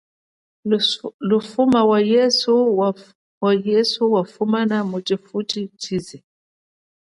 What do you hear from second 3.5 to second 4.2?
yesu